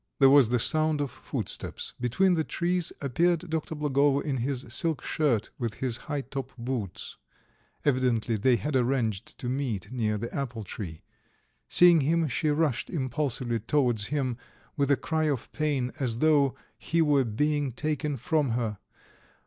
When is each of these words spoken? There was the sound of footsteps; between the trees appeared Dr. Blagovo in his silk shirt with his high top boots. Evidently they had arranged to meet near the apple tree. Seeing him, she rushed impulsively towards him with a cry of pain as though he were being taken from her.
There 0.17 0.31
was 0.31 0.49
the 0.49 0.57
sound 0.57 0.99
of 0.99 1.11
footsteps; 1.11 1.93
between 1.99 2.33
the 2.33 2.43
trees 2.43 2.91
appeared 3.01 3.51
Dr. 3.51 3.75
Blagovo 3.75 4.19
in 4.19 4.37
his 4.37 4.65
silk 4.69 5.03
shirt 5.03 5.51
with 5.59 5.75
his 5.75 5.97
high 6.09 6.21
top 6.21 6.51
boots. 6.57 7.17
Evidently 7.85 8.35
they 8.35 8.55
had 8.55 8.75
arranged 8.75 9.37
to 9.37 9.47
meet 9.47 9.91
near 9.91 10.17
the 10.17 10.33
apple 10.33 10.63
tree. 10.63 11.03
Seeing 11.67 12.01
him, 12.01 12.27
she 12.29 12.49
rushed 12.49 12.89
impulsively 12.89 13.59
towards 13.59 14.07
him 14.07 14.37
with 14.75 14.89
a 14.89 14.97
cry 14.97 15.25
of 15.25 15.51
pain 15.51 15.91
as 15.99 16.17
though 16.17 16.55
he 16.79 17.03
were 17.03 17.23
being 17.23 17.71
taken 17.71 18.17
from 18.17 18.53
her. 18.57 18.79